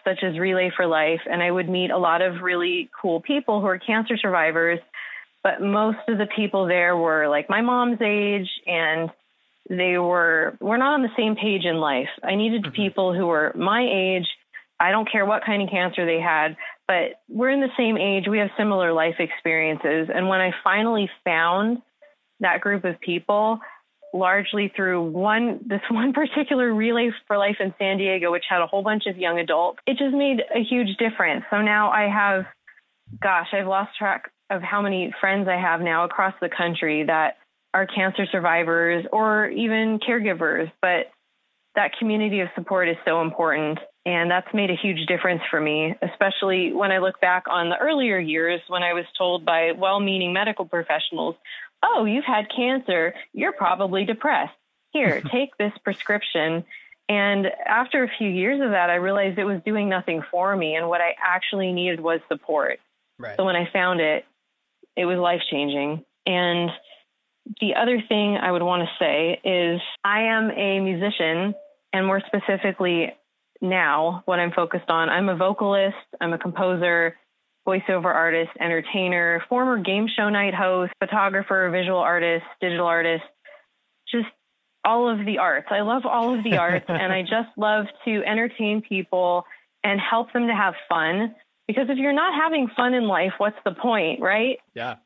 such 0.08 0.24
as 0.24 0.38
Relay 0.38 0.70
for 0.74 0.86
Life, 0.86 1.20
and 1.30 1.42
I 1.42 1.50
would 1.50 1.68
meet 1.68 1.90
a 1.90 1.98
lot 1.98 2.22
of 2.22 2.40
really 2.42 2.88
cool 3.00 3.20
people 3.20 3.60
who 3.60 3.66
are 3.66 3.78
cancer 3.78 4.16
survivors. 4.16 4.78
But 5.42 5.60
most 5.60 5.98
of 6.08 6.18
the 6.18 6.28
people 6.34 6.66
there 6.66 6.96
were 6.96 7.28
like 7.28 7.50
my 7.50 7.60
mom's 7.60 8.00
age, 8.00 8.48
and 8.66 9.10
they 9.68 9.98
were 9.98 10.56
we're 10.60 10.78
not 10.78 10.94
on 10.94 11.02
the 11.02 11.16
same 11.16 11.36
page 11.36 11.64
in 11.64 11.76
life. 11.76 12.08
I 12.22 12.34
needed 12.34 12.62
mm-hmm. 12.64 12.72
people 12.72 13.14
who 13.14 13.26
were 13.26 13.52
my 13.54 13.86
age. 13.90 14.26
I 14.80 14.90
don't 14.90 15.10
care 15.10 15.26
what 15.26 15.44
kind 15.44 15.62
of 15.62 15.70
cancer 15.70 16.06
they 16.06 16.20
had, 16.20 16.56
but 16.86 17.20
we're 17.28 17.50
in 17.50 17.60
the 17.60 17.68
same 17.76 17.96
age. 17.98 18.28
We 18.28 18.38
have 18.38 18.50
similar 18.56 18.92
life 18.92 19.16
experiences. 19.18 20.08
And 20.14 20.28
when 20.28 20.40
I 20.40 20.52
finally 20.62 21.10
found 21.24 21.82
that 22.40 22.60
group 22.60 22.84
of 22.84 23.00
people, 23.00 23.58
largely 24.14 24.72
through 24.74 25.10
one 25.10 25.60
this 25.66 25.80
one 25.90 26.12
particular 26.12 26.72
relay 26.72 27.10
for 27.26 27.38
life 27.38 27.56
in 27.60 27.74
San 27.78 27.98
Diego 27.98 28.32
which 28.32 28.44
had 28.48 28.60
a 28.60 28.66
whole 28.66 28.82
bunch 28.82 29.04
of 29.06 29.16
young 29.16 29.38
adults. 29.38 29.78
It 29.86 29.98
just 29.98 30.14
made 30.14 30.40
a 30.54 30.62
huge 30.62 30.96
difference. 30.98 31.44
So 31.50 31.62
now 31.62 31.90
I 31.90 32.08
have 32.08 32.46
gosh 33.22 33.48
I've 33.52 33.66
lost 33.66 33.96
track 33.98 34.30
of 34.50 34.62
how 34.62 34.82
many 34.82 35.12
friends 35.20 35.48
I 35.48 35.60
have 35.60 35.80
now 35.80 36.04
across 36.04 36.34
the 36.40 36.48
country 36.48 37.04
that 37.04 37.36
are 37.74 37.86
cancer 37.86 38.26
survivors 38.30 39.04
or 39.12 39.48
even 39.50 39.98
caregivers 39.98 40.70
but 40.80 41.06
that 41.74 41.92
community 41.98 42.40
of 42.40 42.48
support 42.54 42.88
is 42.88 42.96
so 43.06 43.20
important 43.20 43.78
and 44.04 44.30
that's 44.30 44.48
made 44.54 44.70
a 44.70 44.74
huge 44.74 45.06
difference 45.06 45.42
for 45.50 45.60
me 45.60 45.94
especially 46.02 46.72
when 46.72 46.90
I 46.90 46.98
look 46.98 47.20
back 47.20 47.44
on 47.48 47.68
the 47.68 47.76
earlier 47.76 48.18
years 48.18 48.60
when 48.68 48.82
I 48.82 48.94
was 48.94 49.04
told 49.16 49.44
by 49.44 49.72
well-meaning 49.72 50.32
medical 50.32 50.64
professionals 50.64 51.36
oh, 51.82 52.04
you've 52.04 52.24
had 52.24 52.46
cancer. 52.54 53.14
You're 53.32 53.52
probably 53.52 54.04
depressed. 54.04 54.54
Here, 54.92 55.20
take 55.32 55.56
this 55.56 55.72
prescription. 55.84 56.64
And 57.08 57.46
after 57.66 58.04
a 58.04 58.08
few 58.18 58.28
years 58.28 58.60
of 58.60 58.70
that, 58.70 58.90
I 58.90 58.96
realized 58.96 59.38
it 59.38 59.44
was 59.44 59.62
doing 59.64 59.88
nothing 59.88 60.22
for 60.30 60.54
me. 60.54 60.74
And 60.74 60.88
what 60.88 61.00
I 61.00 61.14
actually 61.22 61.72
needed 61.72 62.00
was 62.00 62.20
support. 62.28 62.80
Right. 63.18 63.36
So 63.36 63.44
when 63.44 63.56
I 63.56 63.68
found 63.72 64.00
it, 64.00 64.24
it 64.96 65.06
was 65.06 65.18
life 65.18 65.40
changing. 65.50 66.04
And 66.26 66.70
the 67.60 67.74
other 67.76 68.02
thing 68.06 68.36
I 68.36 68.52
would 68.52 68.62
want 68.62 68.82
to 68.82 69.04
say 69.04 69.40
is 69.42 69.80
I 70.04 70.24
am 70.24 70.50
a 70.50 70.80
musician, 70.80 71.54
and 71.92 72.06
more 72.06 72.20
specifically, 72.26 73.14
now 73.60 74.22
what 74.26 74.38
I'm 74.38 74.52
focused 74.52 74.90
on, 74.90 75.08
I'm 75.08 75.28
a 75.28 75.36
vocalist, 75.36 75.96
I'm 76.20 76.32
a 76.32 76.38
composer, 76.38 77.16
voiceover 77.68 78.06
artist, 78.06 78.50
entertainer, 78.60 79.44
former 79.48 79.78
game 79.78 80.06
show 80.16 80.30
night 80.30 80.54
host, 80.54 80.92
photographer, 81.00 81.68
visual 81.70 81.98
artist, 81.98 82.44
digital 82.60 82.86
artist, 82.86 83.24
just 84.10 84.28
all 84.84 85.08
of 85.08 85.26
the 85.26 85.38
arts. 85.38 85.66
I 85.70 85.80
love 85.80 86.02
all 86.06 86.36
of 86.36 86.44
the 86.44 86.56
arts 86.56 86.86
and 86.88 87.12
I 87.12 87.22
just 87.22 87.50
love 87.58 87.84
to 88.06 88.22
entertain 88.24 88.80
people 88.80 89.44
and 89.84 90.00
help 90.00 90.32
them 90.32 90.46
to 90.46 90.54
have 90.54 90.74
fun. 90.88 91.34
Because 91.66 91.86
if 91.90 91.98
you're 91.98 92.14
not 92.14 92.32
having 92.40 92.68
fun 92.74 92.94
in 92.94 93.06
life, 93.06 93.32
what's 93.36 93.58
the 93.64 93.72
point, 93.72 94.22
right? 94.22 94.58
Yeah. 94.74 94.96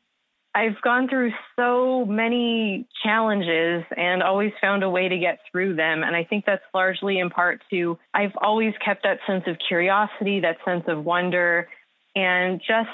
I've 0.55 0.79
gone 0.83 1.09
through 1.09 1.31
so 1.57 2.05
many 2.05 2.87
challenges 3.03 3.83
and 3.97 4.21
always 4.21 4.51
found 4.61 4.83
a 4.83 4.89
way 4.89 5.09
to 5.09 5.17
get 5.17 5.39
through 5.51 5.75
them. 5.75 6.03
And 6.03 6.15
I 6.15 6.23
think 6.23 6.45
that's 6.45 6.63
largely 6.73 7.17
in 7.19 7.31
part 7.31 7.61
to 7.71 7.97
I've 8.13 8.31
always 8.39 8.73
kept 8.85 9.03
that 9.03 9.17
sense 9.25 9.43
of 9.47 9.57
curiosity, 9.67 10.39
that 10.41 10.57
sense 10.63 10.83
of 10.87 11.03
wonder, 11.03 11.67
and 12.15 12.59
just 12.59 12.89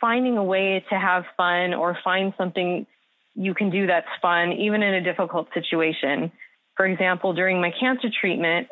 finding 0.00 0.36
a 0.36 0.44
way 0.44 0.84
to 0.90 0.98
have 0.98 1.24
fun 1.36 1.74
or 1.74 1.96
find 2.02 2.32
something 2.36 2.86
you 3.34 3.54
can 3.54 3.70
do 3.70 3.86
that's 3.86 4.06
fun, 4.20 4.52
even 4.52 4.82
in 4.82 4.94
a 4.94 5.00
difficult 5.02 5.48
situation. 5.54 6.30
For 6.76 6.86
example, 6.86 7.32
during 7.32 7.60
my 7.60 7.72
cancer 7.78 8.08
treatment, 8.20 8.68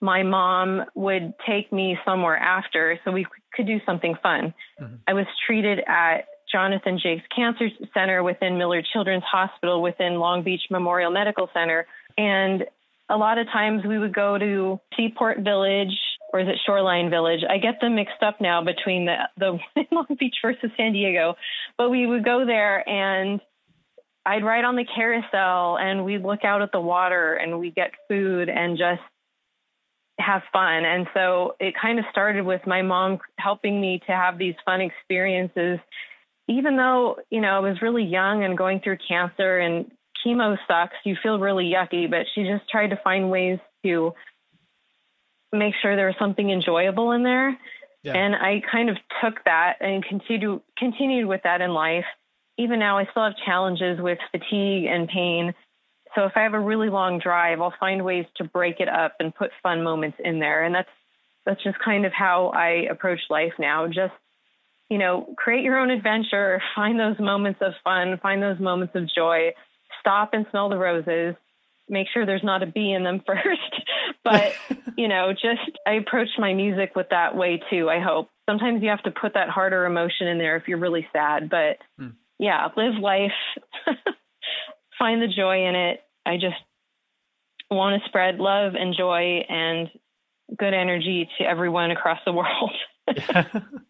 my 0.00 0.22
mom 0.22 0.84
would 0.94 1.34
take 1.46 1.72
me 1.72 1.98
somewhere 2.04 2.36
after 2.36 2.98
so 3.04 3.12
we 3.12 3.26
could 3.54 3.66
do 3.66 3.78
something 3.84 4.16
fun. 4.22 4.54
Mm-hmm. 4.80 4.94
I 5.06 5.12
was 5.12 5.26
treated 5.46 5.80
at 5.86 6.26
Jonathan 6.50 6.98
Jaques 6.98 7.26
Cancer 7.34 7.68
Center 7.94 8.22
within 8.22 8.58
Miller 8.58 8.82
Children's 8.92 9.24
Hospital 9.24 9.82
within 9.82 10.14
Long 10.14 10.42
Beach 10.42 10.62
Memorial 10.70 11.10
Medical 11.10 11.48
Center. 11.52 11.86
And 12.16 12.64
a 13.08 13.16
lot 13.16 13.38
of 13.38 13.46
times 13.48 13.84
we 13.84 13.98
would 13.98 14.14
go 14.14 14.38
to 14.38 14.80
Seaport 14.96 15.40
Village 15.40 15.96
or 16.32 16.40
is 16.40 16.48
it 16.48 16.58
Shoreline 16.64 17.10
Village? 17.10 17.40
I 17.48 17.58
get 17.58 17.80
them 17.80 17.96
mixed 17.96 18.22
up 18.22 18.40
now 18.40 18.62
between 18.64 19.06
the 19.06 19.16
the 19.36 19.58
Long 19.92 20.06
Beach 20.18 20.36
versus 20.42 20.70
San 20.76 20.92
Diego. 20.92 21.34
But 21.76 21.90
we 21.90 22.06
would 22.06 22.24
go 22.24 22.44
there 22.46 22.88
and 22.88 23.40
I'd 24.24 24.44
ride 24.44 24.64
on 24.64 24.76
the 24.76 24.84
carousel 24.84 25.78
and 25.78 26.04
we'd 26.04 26.22
look 26.22 26.44
out 26.44 26.62
at 26.62 26.72
the 26.72 26.80
water 26.80 27.34
and 27.34 27.58
we'd 27.58 27.74
get 27.74 27.92
food 28.08 28.48
and 28.48 28.76
just 28.76 29.00
have 30.18 30.42
fun. 30.52 30.84
And 30.84 31.06
so 31.14 31.56
it 31.58 31.74
kind 31.80 31.98
of 31.98 32.04
started 32.10 32.44
with 32.44 32.60
my 32.66 32.82
mom 32.82 33.18
helping 33.38 33.80
me 33.80 34.00
to 34.06 34.12
have 34.12 34.38
these 34.38 34.54
fun 34.64 34.80
experiences, 34.80 35.78
even 36.48 36.76
though, 36.76 37.16
you 37.30 37.40
know, 37.40 37.56
I 37.56 37.60
was 37.60 37.80
really 37.80 38.04
young 38.04 38.44
and 38.44 38.56
going 38.56 38.80
through 38.80 38.98
cancer 39.08 39.58
and 39.58 39.90
chemo 40.24 40.56
sucks. 40.68 40.96
You 41.04 41.16
feel 41.22 41.38
really 41.38 41.72
yucky, 41.72 42.10
but 42.10 42.26
she 42.34 42.42
just 42.42 42.68
tried 42.70 42.88
to 42.88 43.00
find 43.02 43.30
ways 43.30 43.58
to 43.84 44.12
make 45.52 45.74
sure 45.80 45.96
there 45.96 46.06
was 46.06 46.16
something 46.18 46.50
enjoyable 46.50 47.12
in 47.12 47.22
there. 47.22 47.58
Yeah. 48.02 48.14
And 48.14 48.34
I 48.34 48.62
kind 48.70 48.88
of 48.88 48.96
took 49.22 49.44
that 49.44 49.76
and 49.80 50.04
continued 50.04 50.60
continued 50.78 51.26
with 51.26 51.42
that 51.44 51.60
in 51.60 51.72
life. 51.72 52.06
Even 52.58 52.78
now, 52.78 52.98
I 52.98 53.06
still 53.10 53.24
have 53.24 53.34
challenges 53.44 54.00
with 54.00 54.18
fatigue 54.30 54.86
and 54.86 55.08
pain. 55.08 55.54
So 56.14 56.24
if 56.24 56.32
I 56.34 56.42
have 56.42 56.54
a 56.54 56.60
really 56.60 56.88
long 56.88 57.20
drive, 57.20 57.60
I'll 57.60 57.74
find 57.78 58.04
ways 58.04 58.26
to 58.36 58.44
break 58.44 58.80
it 58.80 58.88
up 58.88 59.14
and 59.20 59.34
put 59.34 59.50
fun 59.62 59.82
moments 59.82 60.18
in 60.22 60.40
there. 60.40 60.64
And 60.64 60.74
that's 60.74 60.88
that's 61.46 61.62
just 61.62 61.78
kind 61.78 62.06
of 62.06 62.12
how 62.12 62.48
I 62.54 62.86
approach 62.90 63.20
life 63.28 63.52
now. 63.58 63.86
Just 63.86 64.14
you 64.88 64.98
know, 64.98 65.32
create 65.36 65.62
your 65.62 65.78
own 65.78 65.90
adventure, 65.90 66.60
find 66.74 66.98
those 66.98 67.18
moments 67.18 67.60
of 67.62 67.72
fun, 67.84 68.18
find 68.22 68.42
those 68.42 68.58
moments 68.58 68.94
of 68.94 69.08
joy, 69.14 69.52
stop 70.00 70.30
and 70.32 70.46
smell 70.50 70.68
the 70.68 70.76
roses, 70.76 71.34
make 71.90 72.06
sure 72.12 72.24
there's 72.24 72.44
not 72.44 72.62
a 72.62 72.66
bee 72.66 72.92
in 72.92 73.04
them 73.04 73.20
first. 73.26 73.82
but, 74.24 74.52
you 74.96 75.08
know, 75.08 75.32
just 75.32 75.78
I 75.86 75.92
approach 75.94 76.28
my 76.38 76.54
music 76.54 76.92
with 76.96 77.08
that 77.10 77.36
way 77.36 77.60
too, 77.70 77.90
I 77.90 78.00
hope. 78.00 78.30
Sometimes 78.48 78.82
you 78.82 78.88
have 78.88 79.02
to 79.02 79.10
put 79.10 79.34
that 79.34 79.48
harder 79.48 79.84
emotion 79.84 80.26
in 80.26 80.38
there 80.38 80.56
if 80.56 80.66
you're 80.66 80.78
really 80.78 81.06
sad. 81.12 81.50
But 81.50 81.78
hmm. 81.98 82.10
yeah, 82.38 82.68
live 82.76 82.94
life, 83.00 83.32
find 84.98 85.20
the 85.20 85.28
joy 85.28 85.66
in 85.66 85.74
it. 85.74 86.00
I 86.24 86.34
just 86.34 86.56
want 87.70 88.00
to 88.00 88.08
spread 88.08 88.38
love 88.38 88.74
and 88.74 88.94
joy 88.96 89.44
and 89.48 89.88
good 90.56 90.74
energy 90.74 91.28
to 91.38 91.44
everyone 91.44 91.90
across 91.90 92.18
the 92.24 92.32
world. 92.32 92.72
Yeah. 93.16 93.44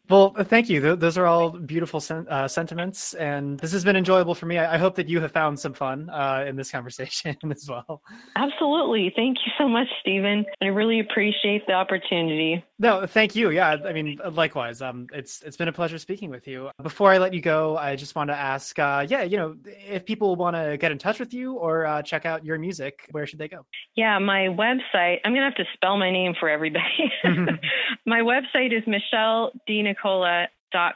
Well, 0.09 0.35
thank 0.43 0.69
you. 0.69 0.97
Those 0.97 1.17
are 1.17 1.26
all 1.26 1.50
beautiful 1.50 2.00
sen- 2.00 2.26
uh, 2.29 2.49
sentiments, 2.49 3.14
and 3.14 3.61
this 3.61 3.71
has 3.71 3.85
been 3.85 3.95
enjoyable 3.95 4.35
for 4.35 4.47
me. 4.47 4.59
I, 4.59 4.75
I 4.75 4.79
hope 4.79 4.97
that 4.97 5.09
you 5.09 5.21
have 5.21 5.31
found 5.31 5.61
some 5.61 5.73
fun 5.73 6.11
uh, 6.11 6.45
in 6.49 6.57
this 6.57 6.73
conversation 6.73 7.37
as 7.50 7.69
well. 7.69 8.02
Absolutely. 8.35 9.12
Thank 9.14 9.38
you 9.47 9.52
so 9.57 9.69
much, 9.69 9.87
Stephen. 10.00 10.45
I 10.61 10.67
really 10.67 10.99
appreciate 10.99 11.64
the 11.69 11.75
opportunity. 11.75 12.64
No, 12.81 13.07
thank 13.07 13.37
you. 13.37 13.50
Yeah, 13.50 13.76
I 13.85 13.93
mean, 13.93 14.19
likewise. 14.33 14.83
Um, 14.83 15.07
it's 15.12 15.43
it's 15.43 15.57
been 15.57 15.69
a 15.69 15.73
pleasure 15.73 15.99
speaking 15.99 16.29
with 16.29 16.49
you. 16.49 16.71
Before 16.83 17.12
I 17.12 17.19
let 17.19 17.33
you 17.33 17.40
go, 17.40 17.76
I 17.76 17.95
just 17.95 18.17
want 18.17 18.31
to 18.31 18.37
ask, 18.37 18.76
uh, 18.81 19.07
yeah, 19.09 19.23
you 19.23 19.37
know, 19.37 19.55
if 19.64 20.05
people 20.05 20.35
want 20.35 20.57
to 20.57 20.76
get 20.76 20.90
in 20.90 20.99
touch 20.99 21.21
with 21.21 21.33
you 21.33 21.55
or 21.55 21.87
uh, 21.87 22.02
check 22.02 22.26
out 22.26 22.45
your 22.45 22.59
music, 22.59 23.07
where 23.12 23.26
should 23.26 23.38
they 23.38 23.49
go? 23.49 23.64
Yeah, 23.95 24.19
my 24.19 24.49
website. 24.49 25.19
I'm 25.25 25.35
gonna 25.35 25.45
have 25.45 25.55
to 25.55 25.67
spell 25.75 25.99
my 25.99 26.11
name 26.11 26.35
for 26.40 26.49
everybody. 26.49 27.12
my 28.07 28.21
website 28.21 28.76
is 28.76 28.83
Michelle 29.00 29.52
Dina 29.66 29.95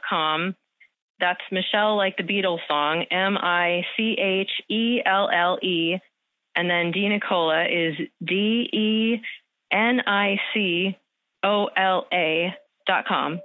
com, 0.09 0.55
That's 1.19 1.39
Michelle, 1.51 1.95
like 1.95 2.17
the 2.17 2.23
Beatles 2.23 2.59
song, 2.67 3.05
M 3.11 3.37
I 3.37 3.85
C 3.95 4.15
H 4.19 4.51
E 4.69 5.01
L 5.05 5.29
L 5.33 5.57
E. 5.61 5.97
And 6.55 6.69
then 6.69 6.91
D 6.91 7.07
Nicola 7.09 7.65
is 7.65 7.95
D 8.25 8.69
E 8.71 9.21
N 9.71 10.01
I 10.05 10.37
C 10.53 10.97
O 11.43 11.67
L 11.77 12.05
A 12.13 12.53
dot 12.87 13.05
com. 13.07 13.39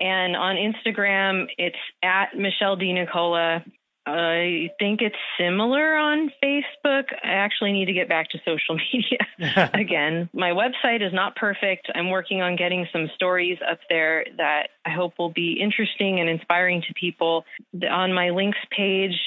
And 0.00 0.36
on 0.36 0.56
Instagram, 0.56 1.46
it's 1.58 1.76
at 2.02 2.36
Michelle 2.36 2.76
D 2.76 2.92
Nicola. 2.92 3.64
I 4.06 4.70
think 4.78 5.00
it's 5.02 5.16
similar 5.38 5.96
on 5.96 6.30
Facebook. 6.42 7.06
I 7.24 7.32
actually 7.32 7.72
need 7.72 7.86
to 7.86 7.92
get 7.92 8.08
back 8.08 8.30
to 8.30 8.38
social 8.44 8.76
media 8.92 9.70
again. 9.74 10.30
My 10.32 10.50
website 10.50 11.04
is 11.04 11.12
not 11.12 11.34
perfect. 11.34 11.88
I'm 11.94 12.10
working 12.10 12.40
on 12.40 12.54
getting 12.54 12.86
some 12.92 13.10
stories 13.16 13.58
up 13.68 13.80
there 13.88 14.24
that 14.36 14.68
I 14.84 14.90
hope 14.90 15.14
will 15.18 15.32
be 15.32 15.58
interesting 15.60 16.20
and 16.20 16.28
inspiring 16.28 16.82
to 16.82 16.94
people. 16.94 17.44
On 17.90 18.12
my 18.12 18.30
links 18.30 18.58
page, 18.70 19.18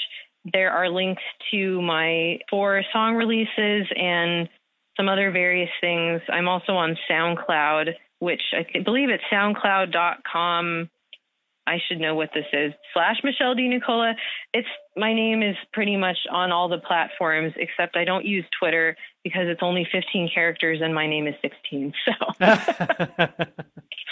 there 0.53 0.71
are 0.71 0.89
links 0.89 1.23
to 1.51 1.81
my 1.81 2.39
four 2.49 2.81
song 2.93 3.15
releases 3.15 3.85
and 3.95 4.47
some 4.95 5.09
other 5.09 5.31
various 5.31 5.69
things. 5.81 6.21
I'm 6.29 6.47
also 6.47 6.73
on 6.73 6.97
SoundCloud, 7.09 7.89
which 8.19 8.41
I 8.53 8.79
believe 8.79 9.09
it's 9.09 9.23
soundcloud.com 9.31 10.89
I 11.69 11.77
should 11.87 11.99
know 11.99 12.15
what 12.15 12.31
this 12.33 12.45
is. 12.51 12.73
Slash 12.93 13.17
Michelle 13.23 13.53
D. 13.53 13.67
Nicola. 13.67 14.15
It's 14.53 14.67
my 14.97 15.13
name 15.13 15.43
is 15.43 15.55
pretty 15.71 15.97
much 15.97 16.17
on 16.31 16.51
all 16.51 16.67
the 16.67 16.79
platforms 16.79 17.53
except 17.57 17.95
I 17.95 18.05
don't 18.05 18.25
use 18.25 18.43
Twitter 18.59 18.97
because 19.23 19.43
it's 19.45 19.61
only 19.61 19.87
15 19.91 20.31
characters 20.33 20.79
and 20.81 20.95
my 20.95 21.07
name 21.07 21.27
is 21.27 21.35
16. 21.43 21.93
So 22.05 22.11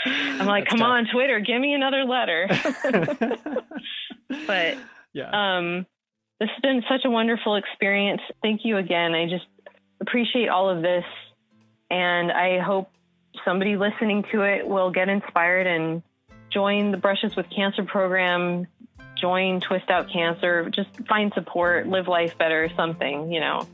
I'm 0.05 0.45
like, 0.45 0.65
That's 0.65 0.69
come 0.69 0.79
tough. 0.79 0.87
on, 0.87 1.07
Twitter, 1.11 1.39
give 1.39 1.59
me 1.59 1.73
another 1.73 2.05
letter. 2.05 2.47
but 4.45 4.77
yeah. 5.13 5.31
um, 5.57 5.87
this 6.39 6.49
has 6.49 6.61
been 6.61 6.83
such 6.87 7.01
a 7.05 7.09
wonderful 7.09 7.55
experience. 7.55 8.21
Thank 8.43 8.61
you 8.63 8.77
again. 8.77 9.15
I 9.15 9.25
just 9.27 9.47
appreciate 9.99 10.49
all 10.49 10.69
of 10.69 10.83
this, 10.83 11.05
and 11.89 12.31
I 12.31 12.59
hope 12.59 12.91
somebody 13.43 13.75
listening 13.75 14.23
to 14.31 14.43
it 14.43 14.67
will 14.67 14.91
get 14.91 15.09
inspired 15.09 15.65
and 15.65 16.03
join 16.49 16.91
the 16.91 16.97
Brushes 16.97 17.35
with 17.35 17.49
Cancer 17.49 17.83
program, 17.83 18.67
join 19.19 19.61
Twist 19.61 19.89
Out 19.89 20.11
Cancer, 20.11 20.69
just 20.69 20.89
find 21.07 21.33
support, 21.33 21.87
live 21.87 22.07
life 22.07 22.37
better, 22.37 22.69
something, 22.75 23.31
you 23.31 23.39
know. 23.39 23.67